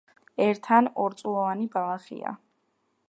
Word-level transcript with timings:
ერთ 0.45 0.69
ან 0.77 0.89
ორწლოვანი 1.03 1.69
ბალახია. 1.77 2.37